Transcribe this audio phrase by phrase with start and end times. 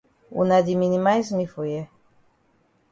[0.35, 1.87] Wuna di minimize me for here.